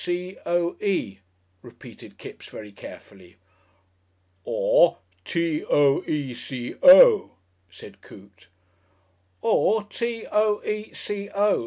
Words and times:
C. 0.03 0.35
O. 0.47 0.77
E.," 0.81 1.19
repeated 1.61 2.17
Kipps 2.17 2.47
very 2.47 2.71
carefully. 2.71 3.35
"Or 4.43 4.97
T. 5.25 5.63
O. 5.65 6.01
E. 6.07 6.33
C. 6.33 6.73
O.," 6.81 7.35
said 7.69 8.01
Coote. 8.01 8.47
"Or 9.43 9.83
T. 9.83 10.25
O. 10.31 10.59
E. 10.65 10.91
C. 10.91 11.29
O. 11.35 11.59